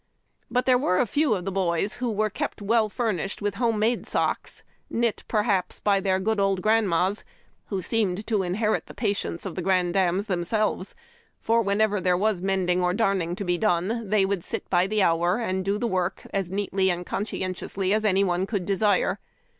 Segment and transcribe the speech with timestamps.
[0.49, 2.59] But there were a few^ of the boys who were kept
[2.89, 7.23] furnished with home made socks, knit, per haps, by their good old grand mas,
[7.67, 10.95] who seemed to inherit the patience of the grandams themselves;
[11.39, 15.03] for, whenever there was mending or darning to be done, they would sit by the
[15.03, 19.19] hour, and do the work as neatly and conscientiously as any one could desire.